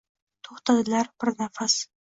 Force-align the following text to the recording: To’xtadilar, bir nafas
To’xtadilar, 0.47 1.13
bir 1.25 1.33
nafas 1.45 1.81